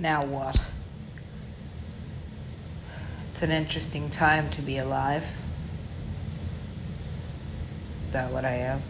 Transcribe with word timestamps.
Now 0.00 0.24
what? 0.24 0.58
It's 3.30 3.42
an 3.42 3.50
interesting 3.50 4.10
time 4.10 4.50
to 4.50 4.62
be 4.62 4.78
alive. 4.78 5.38
Is 8.00 8.12
that 8.12 8.32
what 8.32 8.44
I 8.44 8.54
am? 8.54 8.82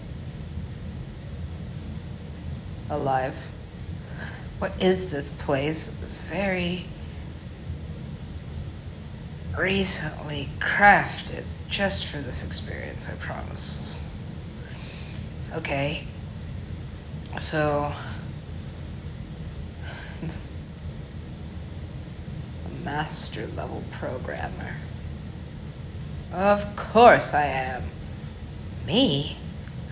Alive. 2.90 3.48
What 4.58 4.82
is 4.82 5.10
this 5.10 5.30
place? 5.30 6.02
It's 6.02 6.28
very 6.28 6.86
recently 9.58 10.48
crafted 10.58 11.44
just 11.68 12.06
for 12.06 12.18
this 12.18 12.44
experience, 12.44 13.10
I 13.10 13.16
promise. 13.16 13.98
Okay. 15.54 16.04
So 17.38 17.92
a 22.64 22.71
master 22.84 23.46
level 23.46 23.82
programmer. 23.90 24.76
Of 26.32 26.76
course 26.76 27.34
I 27.34 27.44
am. 27.44 27.82
Me? 28.86 29.36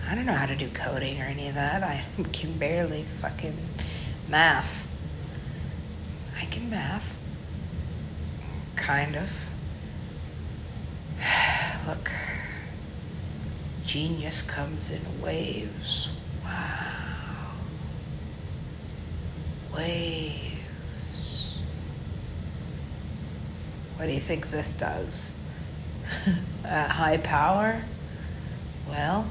I 0.09 0.15
don't 0.15 0.25
know 0.25 0.33
how 0.33 0.47
to 0.47 0.55
do 0.55 0.67
coding 0.69 1.21
or 1.21 1.25
any 1.25 1.47
of 1.47 1.55
that. 1.55 1.83
I 1.83 2.03
can 2.33 2.57
barely 2.57 3.03
fucking 3.03 3.57
math. 4.29 4.87
I 6.41 6.45
can 6.45 6.69
math. 6.69 7.17
Kind 8.75 9.15
of. 9.15 9.49
Look. 11.87 12.11
Genius 13.85 14.41
comes 14.41 14.89
in 14.91 15.21
waves. 15.21 16.09
Wow. 16.43 17.51
Waves. 19.75 20.50
What 24.01 24.07
do 24.07 24.15
you 24.15 24.19
think 24.19 24.49
this 24.49 24.73
does? 24.73 25.47
At 26.65 26.89
uh, 26.89 26.91
high 26.91 27.17
power? 27.17 27.83
Well, 28.89 29.27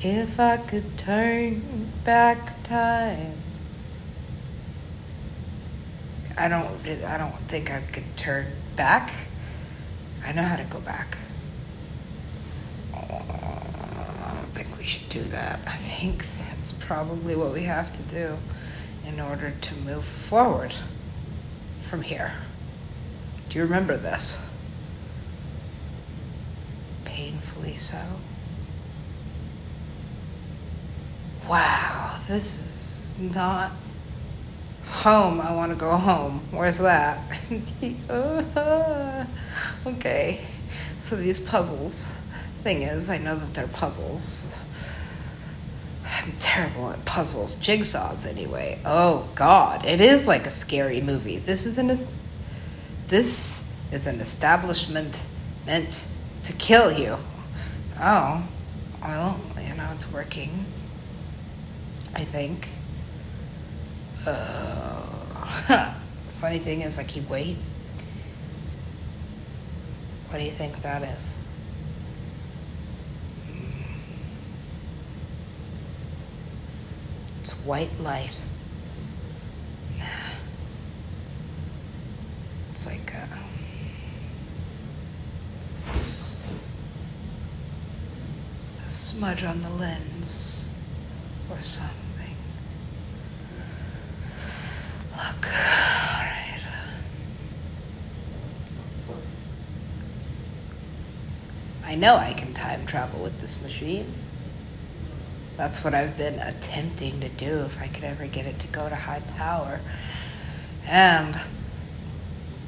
if 0.00 0.40
I 0.40 0.56
could 0.56 0.98
turn 0.98 1.62
back 2.04 2.60
time. 2.64 3.34
I 6.36 6.48
don't 6.48 6.66
I 7.06 7.16
don't 7.16 7.38
think 7.46 7.70
I 7.70 7.82
could 7.82 8.16
turn 8.16 8.46
back. 8.74 9.12
I 10.26 10.32
know 10.32 10.42
how 10.42 10.56
to 10.56 10.64
go 10.64 10.80
back. 10.80 11.16
I 12.96 14.34
don't 14.34 14.52
think 14.54 14.76
we 14.76 14.82
should 14.82 15.08
do 15.08 15.22
that. 15.22 15.60
I 15.68 15.76
think 15.76 16.24
that's 16.48 16.72
probably 16.72 17.36
what 17.36 17.52
we 17.52 17.62
have 17.62 17.92
to 17.92 18.02
do 18.02 18.36
in 19.06 19.20
order 19.20 19.52
to 19.60 19.74
move 19.76 20.04
forward 20.04 20.74
from 21.80 22.02
here. 22.02 22.32
Do 23.48 23.58
you 23.58 23.64
remember 23.64 23.96
this? 23.96 24.48
Painfully 27.04 27.72
so. 27.72 27.98
Wow, 31.48 32.16
this 32.28 33.16
is 33.18 33.34
not 33.34 33.72
home. 34.86 35.40
I 35.40 35.54
want 35.54 35.72
to 35.72 35.78
go 35.78 35.96
home. 35.96 36.40
Where's 36.52 36.78
that? 36.78 37.18
okay, 39.86 40.40
so 40.98 41.16
these 41.16 41.40
puzzles. 41.40 42.16
Thing 42.62 42.82
is, 42.82 43.08
I 43.08 43.18
know 43.18 43.36
that 43.36 43.54
they're 43.54 43.66
puzzles. 43.66 44.62
I'm 46.22 46.32
terrible 46.32 46.90
at 46.90 47.02
puzzles, 47.06 47.56
jigsaws 47.56 48.28
anyway. 48.28 48.78
Oh 48.84 49.26
God, 49.34 49.86
it 49.86 50.02
is 50.02 50.28
like 50.28 50.44
a 50.46 50.50
scary 50.50 51.00
movie. 51.00 51.38
This 51.38 51.64
is 51.64 51.78
an 51.78 51.86
this 53.08 53.64
is 53.90 54.06
an 54.06 54.20
establishment 54.20 55.26
meant 55.66 56.14
to 56.44 56.52
kill 56.52 56.92
you. 56.92 57.16
Oh, 57.98 58.46
well, 59.00 59.40
you 59.62 59.74
know 59.76 59.88
it's 59.94 60.12
working. 60.12 60.50
I 62.14 62.24
think. 62.24 62.68
Uh, 64.26 65.00
funny 66.28 66.58
thing 66.58 66.82
is, 66.82 66.98
I 66.98 67.04
keep 67.04 67.30
waiting. 67.30 67.56
What 70.28 70.38
do 70.38 70.44
you 70.44 70.50
think 70.50 70.82
that 70.82 71.02
is? 71.02 71.42
It's 77.50 77.58
white 77.64 77.90
light. 78.00 78.38
It's 82.70 82.86
like 82.86 83.12
a, 83.12 83.28
a 88.84 88.88
smudge 88.88 89.42
on 89.42 89.62
the 89.62 89.68
lens 89.68 90.76
or 91.50 91.60
something. 91.60 92.36
Look, 95.10 95.46
all 95.46 96.22
right. 96.22 96.62
I 101.84 101.96
know 101.96 102.14
I 102.14 102.32
can 102.32 102.54
time 102.54 102.86
travel 102.86 103.20
with 103.24 103.40
this 103.40 103.60
machine. 103.60 104.06
That's 105.60 105.84
what 105.84 105.92
I've 105.92 106.16
been 106.16 106.38
attempting 106.38 107.20
to 107.20 107.28
do 107.28 107.58
if 107.66 107.82
I 107.82 107.88
could 107.88 108.04
ever 108.04 108.26
get 108.26 108.46
it 108.46 108.58
to 108.60 108.68
go 108.68 108.88
to 108.88 108.94
high 108.94 109.20
power. 109.36 109.78
And 110.88 111.38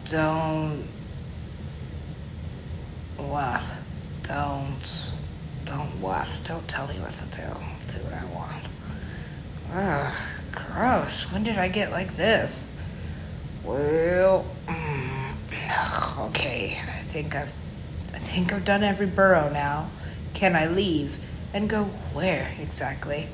don't 0.05 0.85
what? 3.17 3.65
Don't 4.25 5.15
don't 5.65 5.89
what? 6.03 6.41
Don't 6.47 6.69
tell 6.69 6.87
me 6.87 6.97
what 6.97 7.13
to 7.13 7.25
do. 7.35 7.49
Do 7.89 8.05
what 8.05 8.13
I 8.13 8.27
want. 8.35 8.69
Ugh, 9.73 10.15
gross. 10.53 11.33
When 11.33 11.45
did 11.45 11.57
I 11.57 11.69
get 11.69 11.93
like 11.93 12.15
this? 12.17 12.79
Well, 13.65 14.45
mm, 14.67 16.29
okay. 16.29 16.79
I 16.79 17.01
think 17.09 17.35
I've 17.35 17.55
I 18.13 18.19
think 18.19 18.53
I've 18.53 18.67
done 18.67 18.83
every 18.83 19.07
burrow 19.07 19.49
now. 19.51 19.89
Can 20.35 20.55
I 20.55 20.67
leave? 20.67 21.27
And 21.55 21.69
go 21.69 21.85
where 22.15 22.51
exactly? 22.61 23.29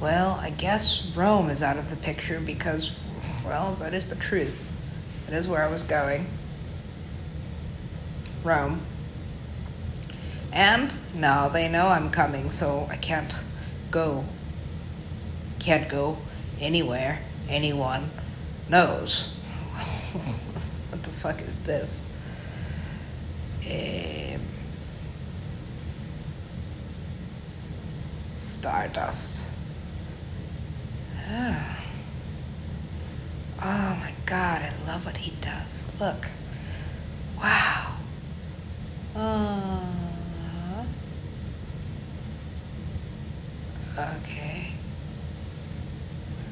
Well, 0.00 0.38
I 0.40 0.50
guess 0.50 1.14
Rome 1.16 1.48
is 1.48 1.62
out 1.62 1.78
of 1.78 1.88
the 1.88 1.96
picture 1.96 2.40
because, 2.40 2.98
well, 3.46 3.74
that 3.74 3.94
is 3.94 4.08
the 4.08 4.16
truth. 4.16 4.68
That 5.26 5.36
is 5.36 5.48
where 5.48 5.62
I 5.62 5.70
was 5.70 5.82
going. 5.82 6.26
Rome. 8.44 8.80
And 10.52 10.94
now 11.14 11.48
they 11.48 11.68
know 11.68 11.88
I'm 11.88 12.10
coming, 12.10 12.50
so 12.50 12.86
I 12.90 12.96
can't 12.96 13.34
go. 13.90 14.24
Can't 15.60 15.88
go 15.88 16.18
anywhere. 16.60 17.20
Anyone 17.48 18.10
knows. 18.68 19.34
what 20.90 21.02
the 21.02 21.10
fuck 21.10 21.40
is 21.42 21.60
this? 21.60 22.08
Um, 23.64 24.31
Stardust. 28.42 29.56
Ah. 31.28 31.84
Oh 33.62 33.96
my 34.00 34.12
god, 34.26 34.62
I 34.62 34.72
love 34.86 35.06
what 35.06 35.16
he 35.18 35.30
does. 35.40 35.98
Look. 36.00 36.26
Wow. 37.38 37.94
Uh, 39.14 40.84
okay. 44.18 44.72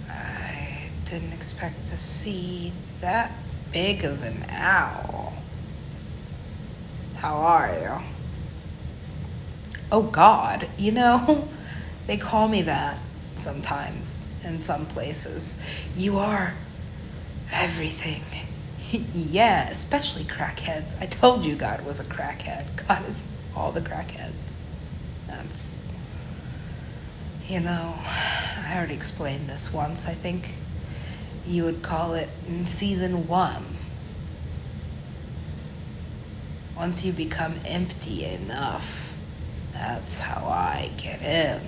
I 0.09 0.91
didn't 1.05 1.33
expect 1.33 1.89
to 1.89 1.97
see 1.97 2.73
that 3.01 3.33
big 3.73 4.05
of 4.05 4.23
an 4.23 4.45
owl. 4.51 5.33
How 7.17 7.35
are 7.37 7.73
you? 7.73 8.05
Oh 9.91 10.03
God, 10.03 10.69
you 10.79 10.93
know, 10.93 11.49
they 12.07 12.17
call 12.17 12.49
me 12.49 12.63
that 12.63 12.99
sometimes 13.35 14.27
in 14.45 14.59
some 14.59 14.87
places. 14.87 15.85
You 15.97 16.19
are 16.19 16.55
everything. 17.53 18.23
yeah, 19.15 19.69
especially 19.69 20.25
crackheads. 20.25 21.01
I 21.03 21.07
told 21.07 21.45
you 21.45 21.55
God 21.55 21.85
was 21.85 22.01
a 22.01 22.05
crackhead. 22.05 22.67
God 22.89 23.09
is 23.09 23.31
all 23.57 23.73
the 23.73 23.81
crackheads. 23.81 24.55
That's, 25.27 25.81
you 27.49 27.61
know, 27.61 27.95
I 27.97 28.75
already 28.77 28.95
explained 28.95 29.49
this 29.49 29.73
once. 29.73 30.09
I 30.09 30.13
think 30.13 30.51
you 31.47 31.65
would 31.65 31.83
call 31.83 32.15
it 32.15 32.29
in 32.49 32.67
season 32.67 33.27
one. 33.27 33.65
Once 36.77 37.05
you 37.05 37.13
become 37.13 37.55
empty 37.67 38.25
enough, 38.25 39.17
that's 39.73 40.21
how 40.21 40.47
I 40.47 40.91
get 40.97 41.23
in. 41.23 41.61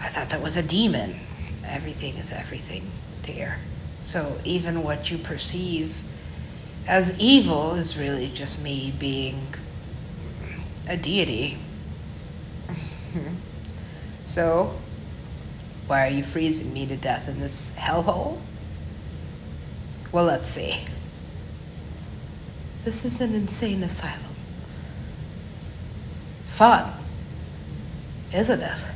I 0.00 0.08
thought 0.08 0.30
that 0.30 0.42
was 0.42 0.56
a 0.56 0.66
demon 0.66 1.20
everything 1.68 2.14
is 2.14 2.32
everything, 2.32 2.82
there. 3.22 3.58
So 3.98 4.38
even 4.44 4.82
what 4.82 5.10
you 5.10 5.18
perceive 5.18 6.02
as 6.88 7.20
evil 7.20 7.74
is 7.74 7.98
really 7.98 8.30
just 8.32 8.62
me 8.62 8.92
being 8.98 9.46
a 10.88 10.96
deity. 10.96 11.58
so, 14.26 14.74
why 15.86 16.06
are 16.06 16.10
you 16.10 16.22
freezing 16.22 16.72
me 16.72 16.86
to 16.86 16.96
death 16.96 17.28
in 17.28 17.40
this 17.40 17.76
hellhole? 17.76 18.38
Well, 20.12 20.24
let's 20.24 20.48
see. 20.48 20.84
This 22.84 23.04
is 23.04 23.20
an 23.20 23.34
insane 23.34 23.82
asylum. 23.82 24.20
Fun, 26.46 26.92
isn't 28.32 28.60
it? 28.62 28.95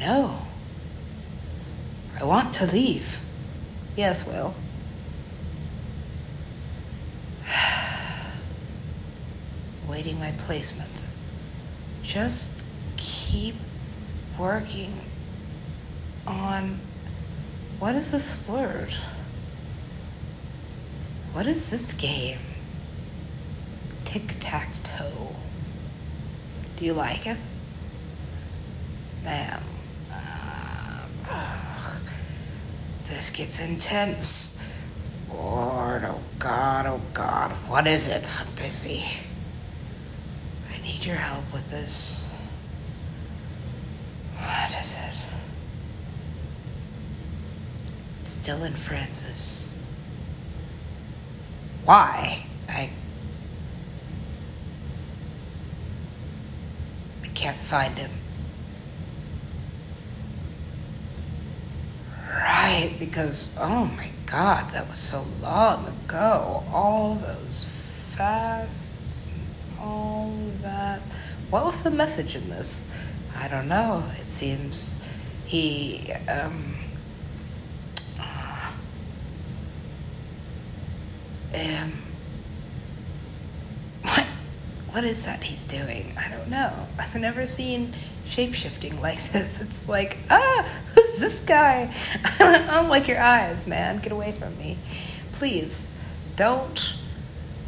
No. 0.00 0.38
I 2.18 2.24
want 2.24 2.52
to 2.54 2.66
leave. 2.66 3.20
Yes, 3.96 4.26
Will. 4.26 4.54
Waiting 9.88 10.18
my 10.18 10.32
placement. 10.38 10.90
Just 12.02 12.64
keep 12.96 13.54
working 14.38 14.92
on. 16.26 16.80
What 17.78 17.94
is 17.94 18.10
this 18.10 18.46
word? 18.48 18.92
What 21.32 21.46
is 21.46 21.70
this 21.70 21.92
game? 21.94 22.38
Tic 24.04 24.22
tac 24.40 24.68
toe. 24.82 25.34
Do 26.76 26.84
you 26.84 26.92
like 26.92 27.26
it? 27.26 27.38
Man, 29.22 29.62
uh, 30.12 31.06
this 33.20 33.30
gets 33.30 33.68
intense. 33.68 34.66
Lord, 35.30 36.04
oh 36.06 36.22
God, 36.38 36.86
oh 36.86 37.02
God, 37.12 37.50
what 37.68 37.86
is 37.86 38.08
it? 38.08 38.40
I'm 38.40 38.50
busy. 38.54 39.04
I 40.72 40.80
need 40.82 41.04
your 41.04 41.16
help 41.16 41.44
with 41.52 41.70
this. 41.70 42.34
What 44.38 44.70
is 44.70 44.96
it? 44.96 45.22
It's 48.22 48.32
Dillon 48.42 48.72
Francis. 48.72 49.78
Why? 51.84 52.46
I. 52.70 52.88
I 57.22 57.26
can't 57.34 57.58
find 57.58 57.98
him. 57.98 58.12
Because, 62.98 63.56
oh 63.58 63.86
my 63.96 64.10
god, 64.26 64.72
that 64.72 64.86
was 64.86 64.98
so 64.98 65.24
long 65.42 65.86
ago. 65.86 66.62
All 66.72 67.14
those 67.16 67.64
fasts, 68.16 69.34
all 69.80 70.32
that. 70.62 71.00
What 71.50 71.64
was 71.64 71.82
the 71.82 71.90
message 71.90 72.36
in 72.36 72.48
this? 72.48 72.88
I 73.36 73.48
don't 73.48 73.66
know. 73.66 74.04
It 74.20 74.28
seems 74.28 75.02
he, 75.46 76.12
um, 76.28 76.74
um, 81.54 81.92
what, 84.02 84.26
what 84.92 85.04
is 85.04 85.24
that 85.24 85.42
he's 85.42 85.64
doing? 85.64 86.12
I 86.16 86.30
don't 86.30 86.48
know. 86.48 86.72
I've 87.00 87.16
never 87.16 87.46
seen 87.46 87.94
shapeshifting 88.30 89.00
like 89.00 89.20
this. 89.32 89.60
It's 89.60 89.88
like, 89.88 90.16
ah, 90.30 90.66
who's 90.94 91.18
this 91.18 91.40
guy? 91.40 91.92
I 92.40 92.64
don't 92.70 92.88
like 92.88 93.08
your 93.08 93.20
eyes, 93.20 93.66
man. 93.66 93.98
Get 93.98 94.12
away 94.12 94.30
from 94.32 94.56
me. 94.56 94.78
Please, 95.32 95.90
don't 96.36 96.96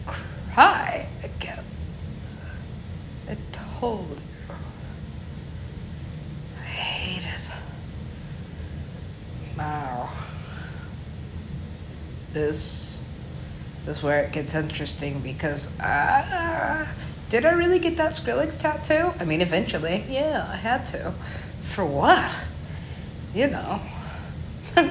cry 0.06 1.08
again. 1.24 1.64
I 3.28 3.36
told 3.52 4.08
you. 4.08 4.54
I 6.60 6.64
hate 6.64 7.24
it. 7.26 7.50
Wow. 9.58 10.10
This 12.32 13.04
is 13.88 14.02
where 14.02 14.22
it 14.22 14.32
gets 14.32 14.54
interesting 14.54 15.20
because 15.20 15.78
uh, 15.80 16.86
did 17.32 17.44
I 17.46 17.52
really 17.52 17.78
get 17.78 17.96
that 17.96 18.10
Skrillex 18.10 18.60
tattoo? 18.60 19.10
I 19.18 19.24
mean, 19.24 19.40
eventually, 19.40 20.04
yeah, 20.06 20.46
I 20.52 20.56
had 20.56 20.84
to. 20.84 21.14
For 21.62 21.82
what? 21.82 22.30
You 23.34 23.46
know. 23.46 23.80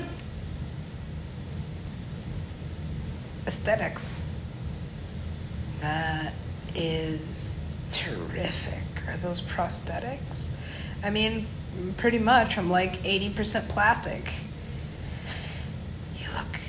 Aesthetics. 3.45 4.27
That 5.81 6.33
is 6.73 7.63
terrific. 7.91 9.07
Are 9.07 9.17
those 9.17 9.39
prosthetics? 9.39 10.57
I 11.05 11.11
mean, 11.11 11.45
pretty 11.97 12.17
much. 12.17 12.57
I'm 12.57 12.71
like 12.71 12.93
80% 13.03 13.69
plastic. 13.69 14.33
You 16.19 16.25
look 16.35 16.59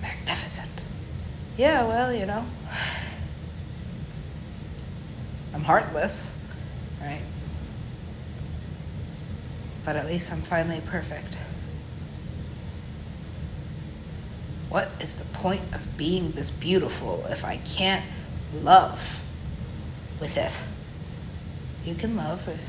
magnificent. 0.00 0.84
Yeah, 1.56 1.84
well, 1.84 2.14
you 2.14 2.26
know. 2.26 2.44
I'm 5.55 5.55
heartless, 5.66 6.40
right? 7.02 7.22
But 9.84 9.96
at 9.96 10.06
least 10.06 10.32
I'm 10.32 10.38
finally 10.40 10.80
perfect. 10.86 11.34
What 14.68 14.88
is 15.00 15.22
the 15.22 15.38
point 15.38 15.62
of 15.74 15.96
being 15.98 16.30
this 16.30 16.50
beautiful 16.50 17.24
if 17.28 17.44
I 17.44 17.56
can't 17.56 18.04
love 18.62 19.24
with 20.20 20.36
it? 20.36 21.88
You 21.88 21.96
can 21.96 22.16
love 22.16 22.46
it. 22.48 22.60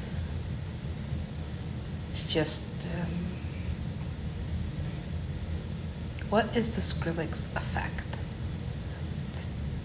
It's 2.09 2.31
just. 2.33 2.88
Um, 2.95 3.27
what 6.29 6.57
is 6.57 6.71
the 6.75 6.81
Skrillex 6.81 7.55
effect? 7.55 8.06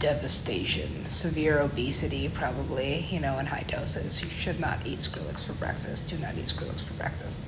Devastation, 0.03 1.05
severe 1.05 1.61
obesity, 1.61 2.29
probably, 2.29 3.07
you 3.09 3.21
know, 3.21 3.39
in 3.39 3.47
high 3.47 3.65
doses. 3.69 4.21
You 4.21 4.29
should 4.29 4.59
not 4.59 4.85
eat 4.85 4.99
Skrillex 4.99 5.47
for 5.47 5.53
breakfast. 5.53 6.11
Do 6.11 6.19
not 6.19 6.35
eat 6.35 6.47
Skrillex 6.47 6.83
for 6.83 6.95
breakfast. 6.95 7.45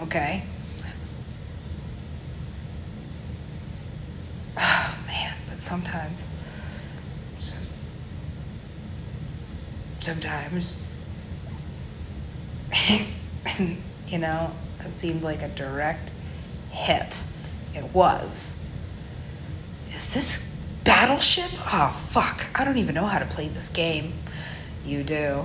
Okay? 0.00 0.42
Oh, 4.58 5.04
man, 5.06 5.34
but 5.50 5.60
sometimes, 5.60 6.30
sometimes, 10.00 10.82
you 14.08 14.18
know, 14.18 14.50
it 14.80 14.92
seemed 14.92 15.22
like 15.22 15.42
a 15.42 15.48
direct 15.48 16.12
hit. 16.70 17.22
It 17.74 17.94
was. 17.94 18.70
Is 19.90 20.14
this 20.14 20.43
Battleship? 20.84 21.50
Oh, 21.72 21.90
fuck. 22.10 22.46
I 22.58 22.64
don't 22.64 22.76
even 22.76 22.94
know 22.94 23.06
how 23.06 23.18
to 23.18 23.26
play 23.26 23.48
this 23.48 23.68
game. 23.68 24.12
You 24.84 25.02
do. 25.02 25.44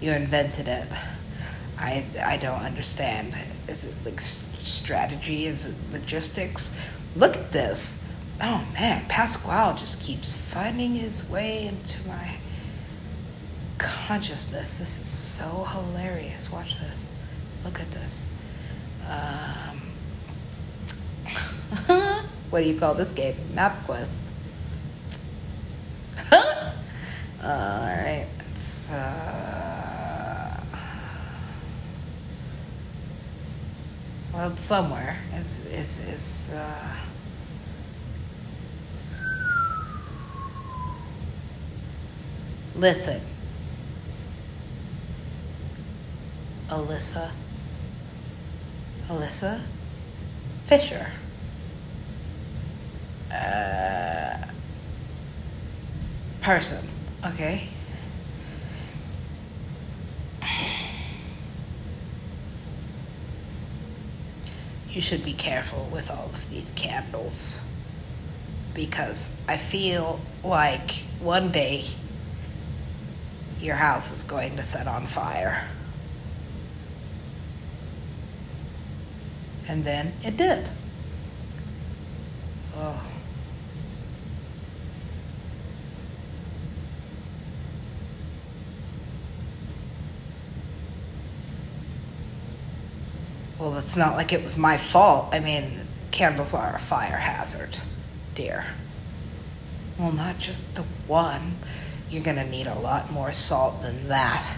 You 0.00 0.12
invented 0.12 0.68
it. 0.68 0.88
I, 1.78 2.04
I 2.24 2.36
don't 2.36 2.60
understand. 2.62 3.34
Is 3.66 3.84
it 3.84 4.04
like 4.04 4.20
strategy? 4.20 5.44
Is 5.44 5.66
it 5.66 5.92
logistics? 5.92 6.80
Look 7.16 7.36
at 7.36 7.52
this. 7.52 8.04
Oh 8.40 8.64
man, 8.74 9.04
Pasquale 9.08 9.76
just 9.76 10.02
keeps 10.04 10.40
finding 10.54 10.94
his 10.94 11.28
way 11.28 11.66
into 11.66 12.06
my 12.06 12.36
consciousness. 13.78 14.78
This 14.78 15.00
is 15.00 15.06
so 15.06 15.64
hilarious. 15.64 16.52
Watch 16.52 16.78
this. 16.78 17.12
Look 17.64 17.80
at 17.80 17.90
this. 17.90 18.30
Um, 19.08 19.67
what 22.50 22.62
do 22.62 22.68
you 22.68 22.78
call 22.78 22.94
this 22.94 23.12
game? 23.12 23.34
MapQuest. 23.54 24.32
uh, 26.32 26.72
all 27.44 27.48
right. 27.48 28.26
Uh, 28.90 30.60
well, 34.32 34.50
it's 34.50 34.62
somewhere. 34.62 35.16
Is 35.34 35.66
is 35.66 36.08
is. 36.08 36.54
Uh, 36.56 36.96
listen, 42.76 43.20
Alyssa. 46.68 47.30
Alyssa 49.08 49.60
Fisher 50.64 51.10
uh, 53.32 54.46
person, 56.42 56.88
okay? 57.26 57.68
You 64.90 65.02
should 65.02 65.24
be 65.24 65.32
careful 65.32 65.88
with 65.92 66.10
all 66.10 66.26
of 66.26 66.50
these 66.50 66.72
candles 66.72 67.64
because 68.74 69.44
I 69.48 69.56
feel 69.56 70.18
like 70.42 70.90
one 71.20 71.50
day 71.50 71.84
your 73.60 73.76
house 73.76 74.12
is 74.14 74.22
going 74.22 74.56
to 74.56 74.62
set 74.62 74.86
on 74.86 75.06
fire. 75.06 75.68
And 79.68 79.84
then 79.84 80.12
it 80.24 80.36
did. 80.36 80.68
Oh. 82.74 83.17
Well, 93.58 93.76
it's 93.76 93.96
not 93.96 94.16
like 94.16 94.32
it 94.32 94.42
was 94.42 94.56
my 94.56 94.76
fault. 94.76 95.28
I 95.32 95.40
mean, 95.40 95.64
candles 96.12 96.54
are 96.54 96.76
a 96.76 96.78
fire 96.78 97.16
hazard, 97.16 97.76
dear. 98.34 98.64
Well, 99.98 100.12
not 100.12 100.38
just 100.38 100.76
the 100.76 100.82
one. 101.08 101.54
You're 102.08 102.22
gonna 102.22 102.48
need 102.48 102.68
a 102.68 102.78
lot 102.78 103.10
more 103.12 103.32
salt 103.32 103.82
than 103.82 104.08
that. 104.08 104.56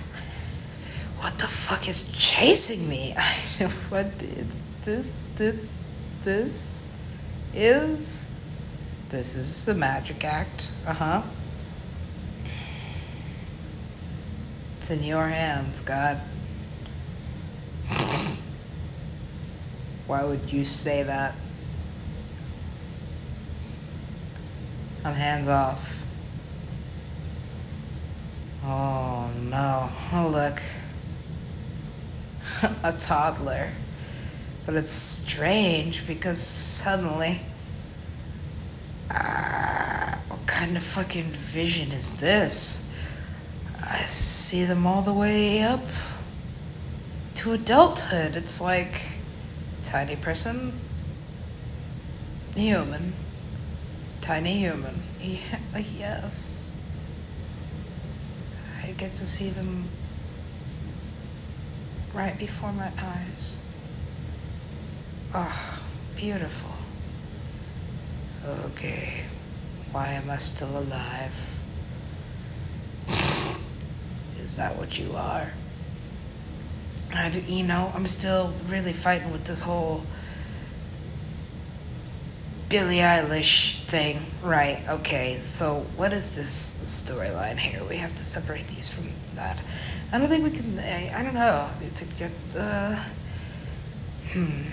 What 1.18 1.38
the 1.38 1.46
fuck 1.46 1.88
is 1.88 2.10
chasing 2.12 2.88
me? 2.88 3.14
I 3.16 3.36
know 3.58 3.68
what 3.88 4.06
what 4.06 4.22
is 4.22 4.76
this? 4.84 5.18
This? 5.36 6.02
This 6.24 6.82
is? 7.54 8.38
This 9.08 9.36
is 9.36 9.68
a 9.68 9.74
magic 9.74 10.24
act. 10.24 10.70
Uh 10.86 10.92
huh. 10.92 11.22
It's 14.76 14.90
in 14.90 15.02
your 15.02 15.26
hands, 15.26 15.80
God. 15.80 16.20
Why 20.10 20.24
would 20.24 20.52
you 20.52 20.64
say 20.64 21.04
that? 21.04 21.36
I'm 25.04 25.14
hands 25.14 25.46
off. 25.46 26.04
Oh 28.64 29.30
no. 29.44 29.88
Oh 30.12 30.28
look. 30.28 30.60
a 32.82 32.92
toddler. 32.98 33.68
But 34.66 34.74
it's 34.74 34.90
strange 34.90 36.04
because 36.08 36.40
suddenly. 36.40 37.42
Uh, 39.14 40.16
what 40.26 40.44
kind 40.48 40.76
of 40.76 40.82
fucking 40.82 41.22
vision 41.22 41.92
is 41.92 42.18
this? 42.18 42.92
I 43.80 43.98
see 43.98 44.64
them 44.64 44.88
all 44.88 45.02
the 45.02 45.14
way 45.14 45.62
up 45.62 45.84
to 47.36 47.52
adulthood. 47.52 48.34
It's 48.34 48.60
like 48.60 49.19
Tiny 49.90 50.14
person. 50.14 50.72
Human. 52.54 53.12
Tiny 54.20 54.52
human. 54.52 54.94
Yeah, 55.20 55.58
yes. 55.98 56.76
I 58.84 58.92
get 58.92 59.14
to 59.14 59.26
see 59.26 59.50
them 59.50 59.86
right 62.14 62.38
before 62.38 62.72
my 62.72 62.92
eyes. 63.02 63.56
Ah, 65.34 65.82
oh, 65.82 65.82
beautiful. 66.16 66.76
Okay. 68.66 69.24
Why 69.90 70.06
am 70.12 70.30
I 70.30 70.36
still 70.36 70.70
alive? 70.70 71.58
Is 74.38 74.56
that 74.56 74.76
what 74.76 75.00
you 75.00 75.16
are? 75.16 75.50
I 77.12 77.28
you 77.46 77.64
know, 77.64 77.90
I'm 77.94 78.06
still 78.06 78.52
really 78.68 78.92
fighting 78.92 79.32
with 79.32 79.44
this 79.44 79.62
whole 79.62 80.02
Billie 82.68 82.98
Eilish 82.98 83.82
thing. 83.84 84.20
Right, 84.42 84.80
okay, 84.88 85.34
so 85.34 85.86
what 85.96 86.12
is 86.12 86.36
this 86.36 86.50
storyline 86.86 87.58
here? 87.58 87.82
We 87.88 87.96
have 87.96 88.14
to 88.14 88.24
separate 88.24 88.68
these 88.68 88.92
from 88.92 89.08
that. 89.34 89.60
I 90.12 90.18
don't 90.18 90.28
think 90.28 90.44
we 90.44 90.50
can, 90.50 90.78
I, 90.78 91.12
I 91.16 91.22
don't 91.22 91.34
know. 91.34 91.68
To 91.94 92.04
get, 92.16 92.32
uh, 92.56 92.96
hmm. 94.32 94.68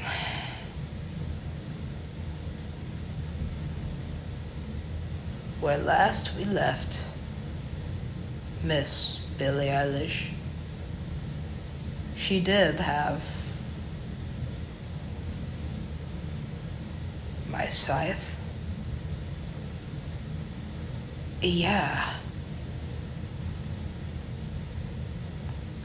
Where 5.59 5.79
last 5.79 6.37
we 6.37 6.45
left 6.45 7.11
Miss 8.63 9.25
Billie 9.39 9.67
Eilish 9.67 10.36
she 12.17 12.39
did 12.41 12.79
have 12.79 13.23
my 17.49 17.63
scythe. 17.65 18.33
Yeah. 21.41 22.13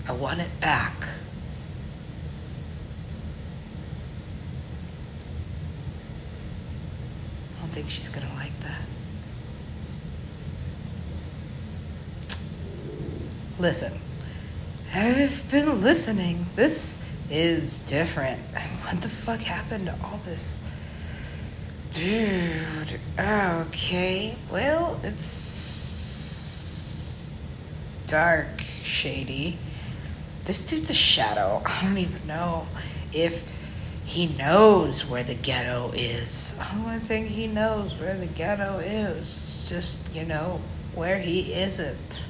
I 0.09 0.13
want 0.13 0.41
it 0.41 0.61
back. 0.61 0.95
I 7.57 7.61
don't 7.61 7.71
think 7.71 7.89
she's 7.89 8.09
gonna 8.09 8.27
like 8.35 8.59
that. 8.61 8.83
Listen. 13.61 14.12
I've 14.95 15.51
been 15.51 15.81
listening. 15.81 16.45
This 16.55 17.09
is 17.31 17.81
different. 17.81 18.39
What 18.39 19.01
the 19.01 19.09
fuck 19.09 19.41
happened 19.41 19.87
to 19.87 19.97
all 20.05 20.19
this? 20.27 20.71
Dude, 21.95 23.01
okay. 23.19 24.37
Well, 24.51 25.01
it's 25.03 26.15
dark, 28.07 28.61
shady. 28.83 29.57
This 30.45 30.61
dude's 30.67 30.91
a 30.91 30.95
shadow. 30.95 31.63
I 31.65 31.85
don't 31.85 31.97
even 31.97 32.27
know 32.27 32.67
if 33.15 33.51
he 34.05 34.27
knows 34.37 35.09
where 35.09 35.23
the 35.23 35.37
ghetto 35.37 35.93
is. 35.95 36.59
Oh, 36.61 36.85
I 36.89 36.99
think 36.99 37.29
he 37.29 37.47
knows 37.47 37.99
where 37.99 38.19
the 38.19 38.27
ghetto 38.27 38.77
is. 38.81 39.67
Just, 39.71 40.15
you 40.15 40.27
know, 40.27 40.61
where 40.95 41.19
he 41.19 41.55
isn't. 41.55 42.27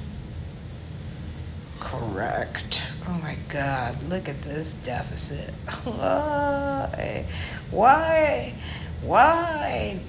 Correct. 1.93 2.89
Oh 3.07 3.19
my 3.21 3.37
God, 3.49 4.01
look 4.09 4.27
at 4.27 4.41
this 4.41 4.73
deficit. 4.73 5.53
Why? 5.83 7.23
Why? 7.69 8.55
Why? 9.03 9.99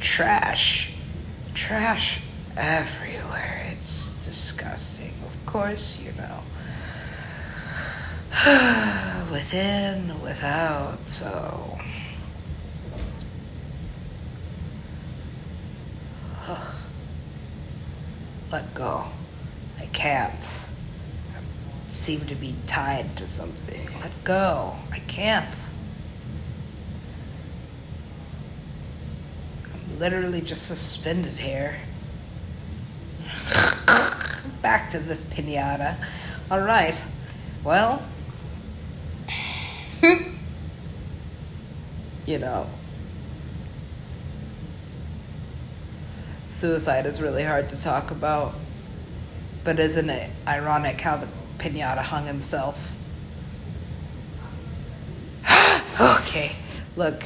Trash. 0.00 0.92
Trash 1.54 2.22
everywhere. 2.58 3.64
It's 3.68 4.22
disgusting. 4.22 5.14
Of 5.24 5.46
course, 5.46 5.98
you 5.98 6.12
know. 6.12 6.42
Within, 9.32 10.20
without, 10.20 11.08
so. 11.08 11.78
Let 18.52 18.74
go. 18.74 19.06
I 19.80 19.86
can't 19.86 20.59
seem 21.90 22.20
to 22.20 22.34
be 22.34 22.54
tied 22.66 23.16
to 23.16 23.26
something. 23.26 23.86
Let 24.00 24.12
go. 24.24 24.74
I 24.92 25.00
can't. 25.00 25.54
I'm 29.64 29.98
literally 29.98 30.40
just 30.40 30.68
suspended 30.68 31.32
here. 31.32 31.76
Back 34.62 34.90
to 34.90 34.98
this 34.98 35.24
pinata. 35.24 35.96
All 36.50 36.60
right. 36.60 37.00
Well, 37.64 38.02
you 42.26 42.38
know, 42.38 42.66
suicide 46.50 47.06
is 47.06 47.20
really 47.20 47.42
hard 47.42 47.68
to 47.70 47.82
talk 47.82 48.10
about. 48.10 48.54
But 49.62 49.78
isn't 49.78 50.08
it 50.08 50.30
ironic 50.46 51.00
how 51.00 51.16
the 51.18 51.28
Pinata 51.60 52.02
hung 52.02 52.26
himself. 52.26 52.96
okay, 56.20 56.52
look, 56.96 57.22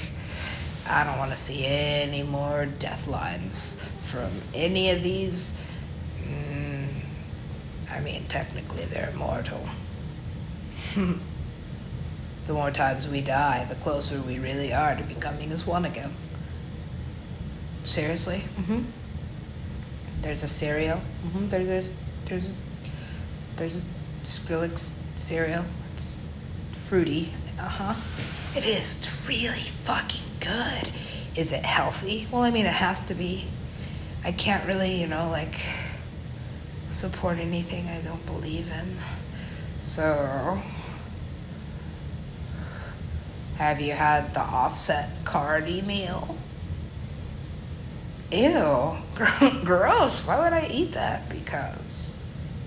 I 0.90 1.04
don't 1.04 1.18
want 1.18 1.30
to 1.30 1.36
see 1.36 1.64
any 1.66 2.24
more 2.24 2.66
death 2.80 3.06
lines 3.06 3.88
from 4.02 4.30
any 4.52 4.90
of 4.90 5.04
these. 5.04 5.70
Mm, 6.22 7.96
I 7.96 8.00
mean, 8.00 8.24
technically, 8.24 8.84
they're 8.86 9.10
immortal. 9.10 9.66
the 12.46 12.52
more 12.52 12.72
times 12.72 13.06
we 13.08 13.20
die, 13.20 13.64
the 13.68 13.76
closer 13.76 14.20
we 14.20 14.40
really 14.40 14.72
are 14.74 14.96
to 14.96 15.02
becoming 15.04 15.52
as 15.52 15.64
one 15.64 15.84
again. 15.84 16.10
Seriously? 17.84 18.38
Mm-hmm. 18.38 18.82
There's 20.22 20.42
a 20.42 20.48
cereal. 20.48 20.96
Mm-hmm. 20.96 21.48
There's 21.48 21.68
there's 21.68 21.96
there's 22.26 22.56
there's 23.56 23.82
a 23.82 23.84
Skrillex 24.26 24.78
cereal. 25.18 25.64
It's 25.92 26.18
fruity 26.88 27.30
Uh 27.58 27.68
huh. 27.68 28.58
It 28.58 28.64
is. 28.66 28.96
It's 28.98 29.28
really 29.28 29.58
fucking 29.58 30.26
good. 30.40 30.90
Is 31.36 31.52
it 31.52 31.64
healthy? 31.64 32.26
Well, 32.30 32.42
I 32.42 32.50
mean, 32.50 32.66
it 32.66 32.72
has 32.72 33.06
to 33.08 33.14
be. 33.14 33.46
I 34.24 34.32
can't 34.32 34.66
really, 34.66 35.00
you 35.00 35.06
know, 35.06 35.28
like 35.30 35.54
support 36.88 37.38
anything 37.38 37.86
I 37.88 38.00
don't 38.00 38.24
believe 38.26 38.70
in. 38.70 38.96
So, 39.80 40.60
have 43.58 43.80
you 43.80 43.92
had 43.92 44.32
the 44.34 44.40
offset 44.40 45.10
Cardi 45.24 45.82
meal? 45.82 46.36
Ew, 48.30 48.96
gross. 49.64 50.26
Why 50.26 50.40
would 50.42 50.52
I 50.52 50.68
eat 50.72 50.92
that? 50.92 51.28
Because 51.28 52.18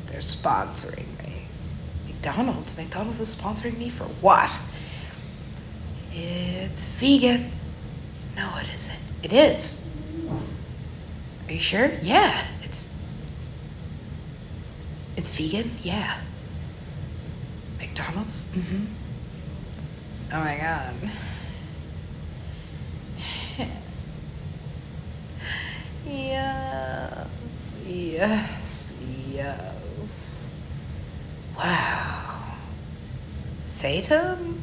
they're 0.08 0.20
sponsoring. 0.20 1.17
McDonald's. 2.18 2.78
McDonald's 2.78 3.20
is 3.20 3.36
sponsoring 3.36 3.78
me 3.78 3.90
for 3.90 4.06
what? 4.06 4.50
It's 6.12 6.86
vegan. 6.86 7.52
No, 8.36 8.50
it 8.58 8.74
isn't. 8.74 9.00
It 9.24 9.34
is. 9.34 9.96
Are 11.48 11.54
you 11.54 11.60
sure? 11.60 11.92
Yeah, 12.02 12.46
it's 12.64 12.96
it's 15.16 15.30
vegan. 15.38 15.72
Yeah. 15.84 16.18
McDonald's. 17.78 18.52
Mm-hmm. 18.56 18.86
Oh 20.34 20.40
my 20.40 20.58
god. 20.58 20.96
yes. 26.08 27.84
Yes. 27.86 28.94
Yes. 29.32 30.37
Wow. 31.58 32.54
Satan? 33.66 34.62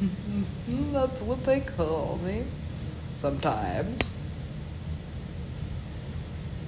That's 0.92 1.20
what 1.22 1.44
they 1.44 1.60
call 1.60 2.18
me. 2.24 2.44
Sometimes. 3.12 4.00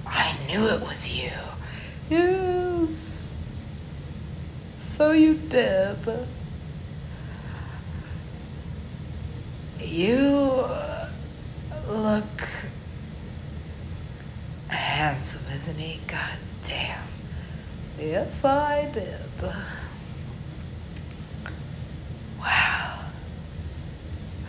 I 0.05 0.35
knew 0.47 0.67
it 0.67 0.81
was 0.81 1.21
you. 1.21 1.31
Yes. 2.09 3.33
So 4.79 5.11
you 5.11 5.35
did. 5.35 5.97
You 9.79 10.65
look 11.89 12.47
handsome, 14.67 15.55
isn't 15.55 15.79
he? 15.79 15.99
God 16.07 16.37
damn. 16.63 17.07
Yes, 17.99 18.43
I 18.43 18.89
did. 18.91 19.24
Wow. 22.39 22.99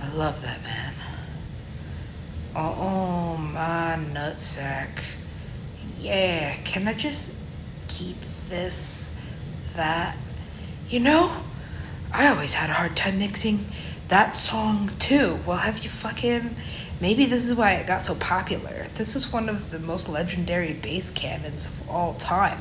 I 0.02 0.14
love 0.14 0.42
that 0.42 0.62
man. 0.62 0.94
Oh, 2.54 3.36
my 3.36 3.98
nutsack. 4.12 5.16
Yeah, 5.98 6.56
can 6.64 6.86
I 6.88 6.94
just 6.94 7.34
keep 7.88 8.16
this, 8.48 9.14
that? 9.74 10.16
You 10.88 11.00
know, 11.00 11.36
I 12.14 12.28
always 12.28 12.54
had 12.54 12.70
a 12.70 12.74
hard 12.74 12.96
time 12.96 13.18
mixing 13.18 13.58
that 14.08 14.36
song 14.36 14.90
too. 14.98 15.38
Well, 15.46 15.58
have 15.58 15.78
you 15.82 15.90
fucking. 15.90 16.54
Maybe 17.00 17.26
this 17.26 17.46
is 17.46 17.54
why 17.54 17.72
it 17.72 17.86
got 17.86 18.00
so 18.02 18.14
popular. 18.14 18.86
This 18.94 19.16
is 19.16 19.30
one 19.32 19.50
of 19.50 19.70
the 19.70 19.80
most 19.80 20.08
legendary 20.08 20.72
bass 20.72 21.10
cannons 21.10 21.66
of 21.66 21.90
all 21.90 22.14
time. 22.14 22.58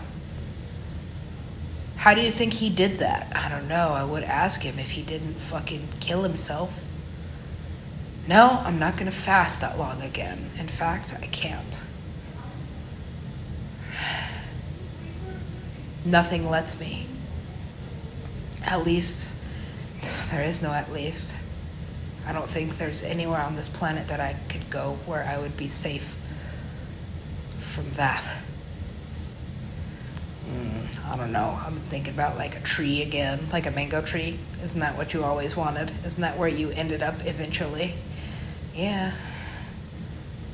How 2.05 2.13
do 2.13 2.21
you 2.21 2.29
think 2.29 2.53
he 2.53 2.69
did 2.69 2.99
that? 2.99 3.35
I 3.35 3.49
don't 3.49 3.67
know. 3.67 3.89
I 3.95 4.03
would 4.03 4.21
ask 4.21 4.61
him 4.61 4.77
if 4.77 4.91
he 4.91 5.01
didn't 5.01 5.33
fucking 5.33 5.87
kill 6.01 6.21
himself. 6.21 6.85
No, 8.29 8.61
I'm 8.63 8.77
not 8.77 8.95
gonna 8.95 9.09
fast 9.09 9.61
that 9.61 9.79
long 9.79 10.03
again. 10.03 10.37
In 10.59 10.67
fact, 10.67 11.15
I 11.19 11.25
can't. 11.25 11.87
Nothing 16.05 16.47
lets 16.47 16.79
me. 16.79 17.07
At 18.63 18.85
least, 18.85 19.43
there 20.31 20.43
is 20.43 20.61
no 20.61 20.73
at 20.73 20.91
least. 20.91 21.43
I 22.27 22.33
don't 22.33 22.47
think 22.47 22.77
there's 22.77 23.01
anywhere 23.01 23.41
on 23.41 23.55
this 23.55 23.67
planet 23.67 24.09
that 24.09 24.19
I 24.19 24.35
could 24.47 24.69
go 24.69 24.99
where 25.07 25.23
I 25.23 25.39
would 25.39 25.57
be 25.57 25.65
safe 25.67 26.13
from 27.57 27.89
that. 27.93 28.44
Mm, 30.49 31.11
I 31.11 31.17
don't 31.17 31.31
know. 31.31 31.59
I'm 31.65 31.73
thinking 31.73 32.13
about 32.13 32.37
like 32.37 32.55
a 32.55 32.61
tree 32.61 33.01
again, 33.01 33.39
like 33.51 33.65
a 33.65 33.71
mango 33.71 34.01
tree. 34.01 34.37
Isn't 34.61 34.81
that 34.81 34.97
what 34.97 35.13
you 35.13 35.23
always 35.23 35.55
wanted? 35.57 35.91
Isn't 36.05 36.21
that 36.21 36.37
where 36.37 36.47
you 36.47 36.69
ended 36.71 37.01
up 37.01 37.15
eventually? 37.25 37.93
Yeah. 38.75 39.11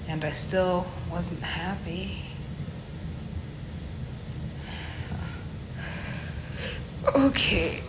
And 0.08 0.24
I 0.24 0.32
still 0.32 0.86
wasn't 1.12 1.42
happy. 1.42 2.24
Okay. 7.16 7.82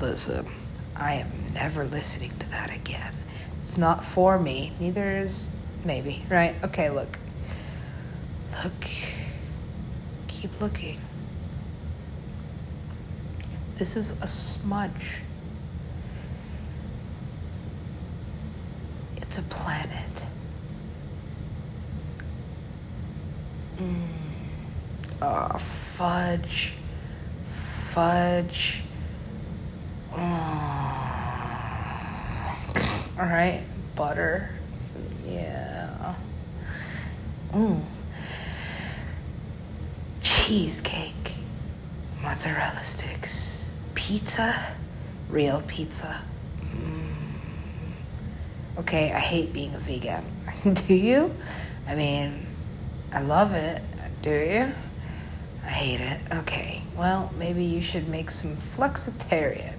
Listen, 0.00 0.46
I 0.96 1.14
am 1.14 1.28
never 1.54 1.84
listening 1.84 2.30
to 2.38 2.50
that 2.50 2.74
again. 2.74 3.12
It's 3.58 3.76
not 3.76 4.04
for 4.04 4.38
me. 4.38 4.72
Neither 4.80 5.10
is 5.10 5.52
maybe, 5.84 6.24
right? 6.28 6.54
Okay, 6.64 6.90
look. 6.90 7.18
Look. 8.64 8.84
Keep 10.28 10.60
looking. 10.60 10.98
This 13.76 13.96
is 13.96 14.10
a 14.22 14.26
smudge. 14.26 15.20
It's 19.16 19.38
a 19.38 19.42
planet. 19.42 20.24
Mm. 23.76 24.08
Oh, 25.22 25.58
fudge. 25.58 26.74
Fudge. 27.46 28.82
All 33.18 33.26
right, 33.26 33.62
butter. 33.96 34.50
Yeah. 35.26 36.14
Mm. 37.58 37.80
Cheesecake, 40.22 41.32
mozzarella 42.22 42.80
sticks, 42.82 43.76
pizza, 43.96 44.54
real 45.28 45.60
pizza. 45.66 46.22
Mm. 46.62 47.16
Okay, 48.78 49.10
I 49.12 49.18
hate 49.18 49.52
being 49.52 49.74
a 49.74 49.78
vegan. 49.78 50.22
Do 50.86 50.94
you? 50.94 51.34
I 51.88 51.96
mean, 51.96 52.46
I 53.12 53.22
love 53.22 53.54
it. 53.54 53.82
Do 54.22 54.30
you? 54.30 54.72
I 55.64 55.68
hate 55.68 56.00
it. 56.00 56.20
Okay, 56.42 56.82
well, 56.96 57.34
maybe 57.40 57.64
you 57.64 57.82
should 57.82 58.08
make 58.08 58.30
some 58.30 58.54
flexitarian. 58.54 59.74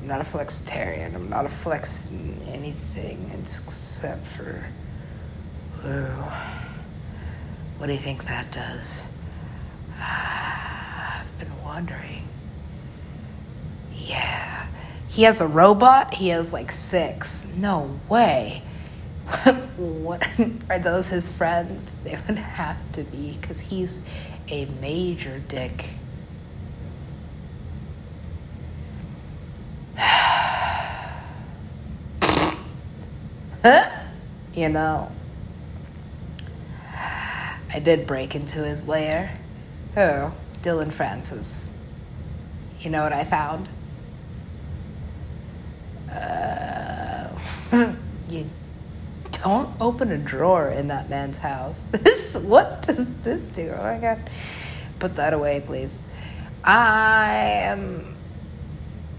I'm 0.00 0.08
not 0.08 0.22
a 0.22 0.24
flexitarian. 0.24 1.14
I'm 1.14 1.28
not 1.28 1.44
a 1.44 1.50
flex 1.50 2.10
anything 2.48 3.30
except 3.38 4.24
for. 4.24 4.64
What 7.80 7.86
do 7.86 7.94
you 7.94 7.98
think 7.98 8.26
that 8.26 8.52
does? 8.52 9.10
Uh, 9.98 10.02
I've 10.02 11.38
been 11.38 11.62
wondering. 11.64 12.24
Yeah. 13.90 14.66
He 15.08 15.22
has 15.22 15.40
a 15.40 15.48
robot? 15.48 16.12
He 16.12 16.28
has 16.28 16.52
like 16.52 16.70
six. 16.70 17.56
No 17.56 17.98
way. 18.06 18.60
what 19.78 20.28
are 20.68 20.78
those 20.78 21.08
his 21.08 21.34
friends? 21.34 21.96
They 22.04 22.18
would 22.28 22.36
have 22.36 22.92
to 22.92 23.02
be 23.04 23.38
because 23.40 23.60
he's 23.60 24.04
a 24.50 24.66
major 24.82 25.40
dick. 25.48 25.88
Huh? 33.62 33.90
You 34.54 34.68
know. 34.68 35.10
I 37.72 37.78
did 37.78 38.06
break 38.06 38.34
into 38.34 38.64
his 38.64 38.88
lair. 38.88 39.38
Oh, 39.96 40.34
Dillon 40.62 40.90
Francis. 40.90 41.76
You 42.80 42.90
know 42.90 43.02
what 43.02 43.12
I 43.12 43.24
found? 43.24 43.68
Uh, 46.12 47.28
you 48.28 48.46
don't 49.32 49.70
open 49.80 50.10
a 50.10 50.18
drawer 50.18 50.68
in 50.68 50.88
that 50.88 51.08
man's 51.08 51.38
house. 51.38 51.86
This 52.00 52.36
what 52.36 52.82
does 52.82 53.22
this 53.22 53.44
do? 53.44 53.72
Oh 53.76 53.82
my 53.82 53.98
god. 53.98 54.20
Put 54.98 55.16
that 55.16 55.32
away, 55.32 55.62
please. 55.64 56.00
I 56.64 57.32
am 57.64 58.14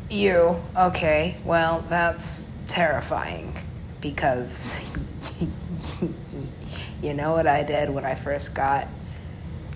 you. 0.09 0.55
Okay. 0.77 1.35
Well, 1.45 1.83
that's 1.89 2.51
terrifying 2.67 3.53
because 3.99 4.95
You 7.01 7.15
know 7.15 7.31
what 7.31 7.47
I 7.47 7.63
did 7.63 7.89
when 7.89 8.05
I 8.05 8.13
first 8.13 8.53
got 8.53 8.87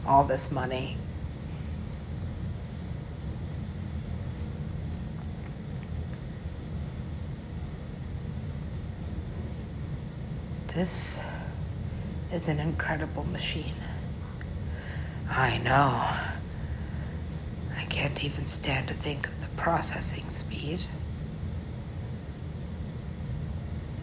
all 0.05 0.23
this 0.23 0.51
money? 0.51 0.95
This 10.75 11.25
is 12.31 12.47
an 12.47 12.59
incredible 12.59 13.23
machine. 13.23 13.73
I 15.27 15.57
know. 15.63 16.11
I 17.75 17.85
can't 17.89 18.23
even 18.23 18.45
stand 18.45 18.87
to 18.89 18.93
think 18.93 19.25
of 19.25 19.41
the 19.41 19.47
processing 19.59 20.29
speed. 20.29 20.81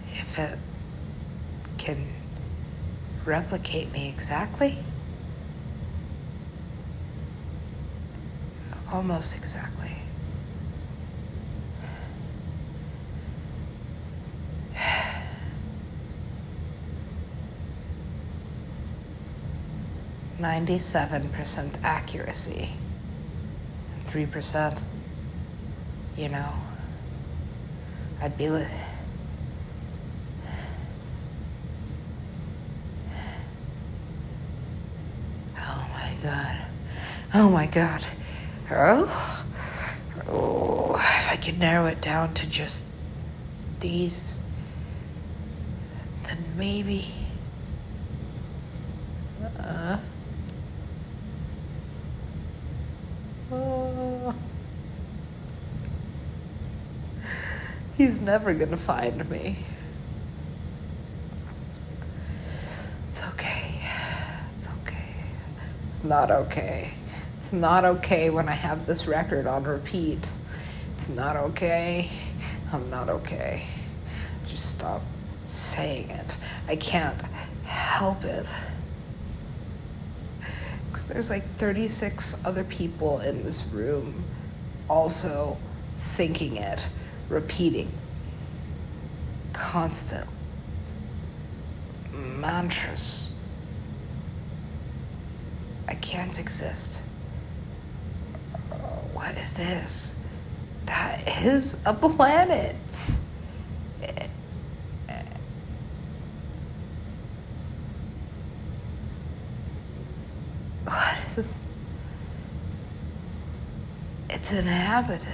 If 0.08 0.38
it 0.38 0.58
can 1.78 2.04
replicate 3.24 3.92
me 3.92 4.08
exactly, 4.08 4.78
almost 8.92 9.36
exactly. 9.36 9.96
Ninety-seven 20.38 21.28
percent 21.28 21.78
accuracy, 21.84 22.70
three 24.04 24.26
percent, 24.26 24.80
you 26.16 26.28
know, 26.28 26.52
I'd 28.20 28.36
be. 28.36 28.48
Li- 28.48 28.66
oh 35.58 35.86
my 35.92 36.11
god! 36.22 36.56
Oh 37.34 37.50
my 37.50 37.66
god! 37.66 38.06
Oh, 38.70 39.44
oh! 40.28 40.94
If 40.94 41.32
I 41.32 41.36
could 41.36 41.58
narrow 41.58 41.86
it 41.86 42.00
down 42.00 42.32
to 42.34 42.48
just 42.48 42.92
these, 43.80 44.42
then 46.26 46.38
maybe. 46.56 47.06
Uh, 49.58 49.98
oh. 53.50 54.34
He's 57.96 58.20
never 58.20 58.54
gonna 58.54 58.76
find 58.76 59.28
me. 59.28 59.58
It's 63.08 63.24
okay. 63.34 63.74
It's 64.56 64.68
okay. 64.82 65.04
It's 66.02 66.08
not 66.08 66.32
okay. 66.32 66.90
It's 67.38 67.52
not 67.52 67.84
okay 67.84 68.28
when 68.28 68.48
I 68.48 68.54
have 68.54 68.86
this 68.86 69.06
record 69.06 69.46
on 69.46 69.62
repeat. 69.62 70.32
It's 70.94 71.08
not 71.08 71.36
okay. 71.36 72.10
I'm 72.72 72.90
not 72.90 73.08
okay. 73.08 73.62
Just 74.44 74.72
stop 74.80 75.00
saying 75.44 76.10
it. 76.10 76.36
I 76.66 76.74
can't 76.74 77.22
help 77.66 78.24
it. 78.24 78.52
Because 80.88 81.06
there's 81.06 81.30
like 81.30 81.44
36 81.44 82.44
other 82.44 82.64
people 82.64 83.20
in 83.20 83.44
this 83.44 83.64
room 83.72 84.24
also 84.90 85.56
thinking 85.98 86.56
it, 86.56 86.84
repeating 87.28 87.92
constant 89.52 90.26
mantras. 92.12 93.31
I 95.92 95.94
can't 95.96 96.38
exist. 96.38 97.06
What 99.12 99.36
is 99.36 99.58
this? 99.58 100.18
That 100.86 101.22
is 101.44 101.82
a 101.84 101.92
planet. 101.92 102.74
What 110.84 111.18
is? 111.36 111.58
It's 114.30 114.52
inhabited. 114.54 115.28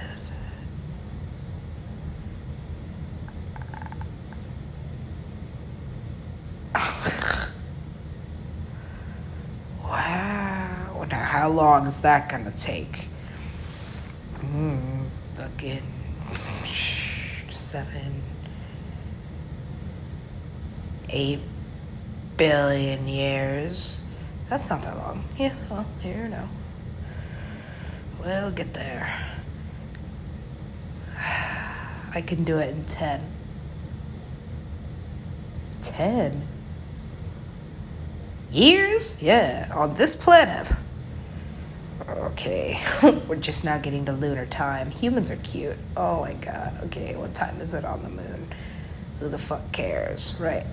wow. 9.84 11.06
Now, 11.10 11.24
how 11.48 11.54
long 11.54 11.86
is 11.86 12.02
that 12.02 12.28
gonna 12.28 12.50
take? 12.50 13.08
Mm, 14.40 15.06
fucking 15.34 15.82
seven, 17.50 18.22
eight 21.08 21.40
billion 22.36 23.08
years. 23.08 24.02
That's 24.50 24.68
not 24.68 24.82
that 24.82 24.98
long. 24.98 25.24
Yes, 25.38 25.64
well, 25.70 25.86
here 26.02 26.24
you 26.24 26.28
know. 26.28 26.48
We'll 28.22 28.50
get 28.50 28.74
there. 28.74 29.08
I 32.14 32.20
can 32.20 32.44
do 32.44 32.58
it 32.58 32.74
in 32.74 32.84
10. 32.84 33.22
10? 35.80 36.42
Years? 38.50 39.22
Yeah, 39.22 39.72
on 39.74 39.94
this 39.94 40.14
planet. 40.14 40.74
Okay, 42.08 42.80
we're 43.28 43.36
just 43.36 43.64
now 43.64 43.78
getting 43.78 44.06
to 44.06 44.12
lunar 44.12 44.46
time. 44.46 44.90
Humans 44.90 45.30
are 45.30 45.36
cute. 45.36 45.76
Oh 45.96 46.22
my 46.22 46.32
god. 46.34 46.72
Okay, 46.84 47.14
what 47.16 47.34
time 47.34 47.60
is 47.60 47.74
it 47.74 47.84
on 47.84 48.02
the 48.02 48.08
moon? 48.08 48.48
Who 49.20 49.28
the 49.28 49.36
fuck 49.38 49.72
cares? 49.72 50.34
Right. 50.40 50.64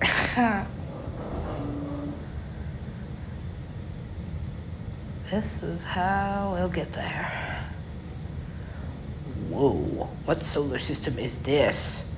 this 5.30 5.62
is 5.62 5.84
how 5.84 6.52
we'll 6.54 6.70
get 6.70 6.92
there. 6.92 7.66
Whoa, 9.50 10.08
what 10.24 10.42
solar 10.42 10.78
system 10.78 11.18
is 11.18 11.38
this? 11.38 12.14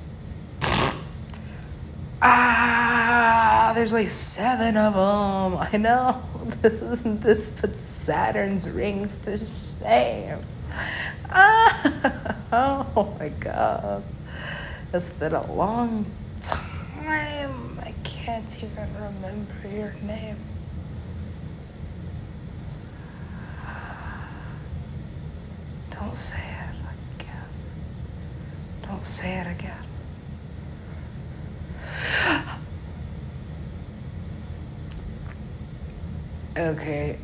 Ah, 2.22 3.72
there's 3.90 4.04
like 4.04 4.10
seven 4.10 4.76
of 4.76 4.92
them. 4.92 5.56
I 5.58 5.76
know. 5.78 6.22
this 7.22 7.58
puts 7.58 7.80
Saturn's 7.80 8.68
rings 8.68 9.16
to 9.18 9.38
shame. 9.80 10.38
Oh 12.50 13.14
my 13.20 13.28
god. 13.28 14.02
It's 14.94 15.10
been 15.10 15.34
a 15.34 15.52
long 15.52 16.06
time. 16.40 17.78
I 17.80 17.92
can't 18.04 18.62
even 18.62 18.88
remember 18.94 19.68
your 19.70 19.92
name. 20.02 20.36
Don't 25.90 26.16
say 26.16 26.38
it 26.38 27.20
again. 27.20 27.48
Don't 28.82 29.04
say 29.04 29.40
it 29.40 29.46
again. 29.46 29.77
Okay. 36.58 37.16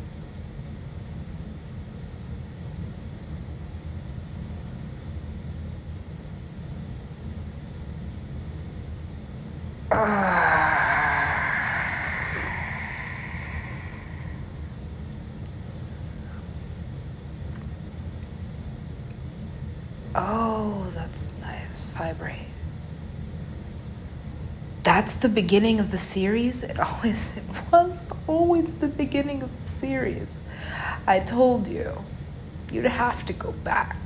Ah. 9.91 10.81
Oh, 20.15 20.93
that's 20.95 21.37
nice. 21.41 21.85
Vibrate. 21.87 22.37
That's 24.85 25.17
the 25.17 25.29
beginning 25.29 25.81
of 25.81 25.91
the 25.91 25.99
series. 25.99 26.63
It 26.63 26.79
always 26.79 27.37
it 27.39 27.43
was 27.49 27.65
always 28.45 28.75
the 28.75 28.89
beginning 28.89 29.43
of 29.43 29.51
the 29.65 29.73
series. 29.73 30.47
I 31.07 31.19
told 31.19 31.67
you, 31.67 31.91
you'd 32.71 32.85
have 32.85 33.25
to 33.25 33.33
go 33.33 33.53
back. 33.53 33.97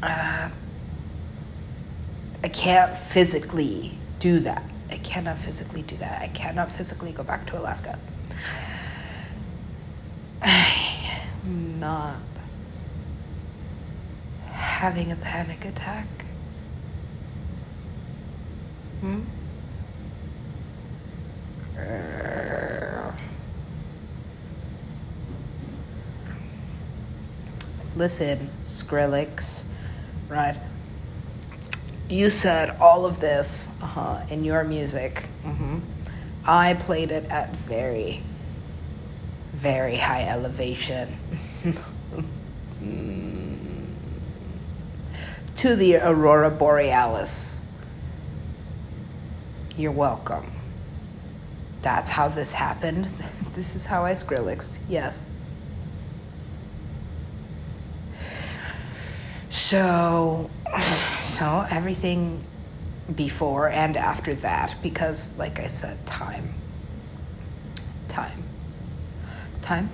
Uh, 0.00 0.48
I 2.44 2.48
can't 2.48 2.96
physically 2.96 3.98
do 4.20 4.38
that. 4.38 4.62
I 4.88 4.98
cannot 4.98 5.36
physically 5.36 5.82
do 5.82 5.96
that. 5.96 6.22
I 6.22 6.28
cannot 6.28 6.70
physically 6.70 7.10
go 7.10 7.24
back 7.24 7.44
to 7.46 7.58
Alaska. 7.58 7.98
I'm 10.42 11.80
not 11.80 12.14
having 14.52 15.10
a 15.10 15.16
panic 15.16 15.64
attack. 15.64 16.06
Hmm? 19.00 19.22
Listen, 27.96 28.50
Skrillex, 28.60 29.66
right? 30.28 30.56
you 32.08 32.30
said 32.30 32.70
all 32.80 33.04
of 33.04 33.20
this 33.20 33.82
uh-huh, 33.82 34.20
in 34.30 34.44
your 34.44 34.62
music. 34.64 35.28
hmm 35.42 35.78
I 36.48 36.74
played 36.74 37.10
it 37.10 37.24
at 37.24 37.56
very, 37.56 38.22
very 39.52 39.96
high 39.96 40.28
elevation. 40.28 41.08
to 45.56 45.74
the 45.74 45.96
aurora 45.96 46.50
borealis. 46.50 47.76
You're 49.76 49.90
welcome. 49.90 50.52
That's 51.82 52.10
how 52.10 52.28
this 52.28 52.52
happened. 52.52 53.06
this 53.56 53.74
is 53.74 53.86
how 53.86 54.04
I 54.04 54.12
Skrillex. 54.12 54.84
Yes. 54.88 55.28
So, 59.66 60.48
so 60.80 61.66
everything 61.68 62.40
before 63.16 63.68
and 63.68 63.96
after 63.96 64.32
that, 64.34 64.76
because, 64.80 65.36
like 65.40 65.58
I 65.58 65.66
said, 65.66 66.06
time. 66.06 66.50
Time. 68.06 68.44
Time 69.62 69.88